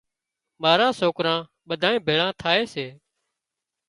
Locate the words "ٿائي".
2.41-2.63